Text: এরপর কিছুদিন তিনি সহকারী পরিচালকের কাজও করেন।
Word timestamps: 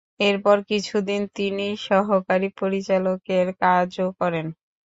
এরপর 0.21 0.57
কিছুদিন 0.69 1.21
তিনি 1.37 1.67
সহকারী 1.87 2.49
পরিচালকের 2.59 3.47
কাজও 3.61 4.07
করেন। 4.19 4.45